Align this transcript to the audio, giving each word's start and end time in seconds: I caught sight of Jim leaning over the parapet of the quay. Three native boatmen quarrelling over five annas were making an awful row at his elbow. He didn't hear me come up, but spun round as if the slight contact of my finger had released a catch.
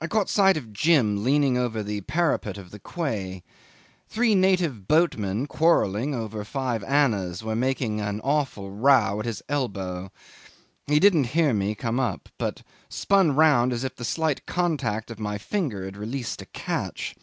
I 0.00 0.08
caught 0.08 0.28
sight 0.28 0.56
of 0.56 0.72
Jim 0.72 1.22
leaning 1.22 1.56
over 1.56 1.84
the 1.84 2.00
parapet 2.00 2.58
of 2.58 2.72
the 2.72 2.80
quay. 2.80 3.44
Three 4.08 4.34
native 4.34 4.88
boatmen 4.88 5.46
quarrelling 5.46 6.16
over 6.16 6.42
five 6.44 6.82
annas 6.82 7.44
were 7.44 7.54
making 7.54 8.00
an 8.00 8.20
awful 8.24 8.72
row 8.72 9.20
at 9.20 9.24
his 9.24 9.40
elbow. 9.48 10.10
He 10.88 10.98
didn't 10.98 11.28
hear 11.38 11.54
me 11.54 11.76
come 11.76 12.00
up, 12.00 12.28
but 12.38 12.64
spun 12.88 13.36
round 13.36 13.72
as 13.72 13.84
if 13.84 13.94
the 13.94 14.04
slight 14.04 14.46
contact 14.46 15.12
of 15.12 15.20
my 15.20 15.38
finger 15.38 15.84
had 15.84 15.96
released 15.96 16.42
a 16.42 16.46
catch. 16.46 17.14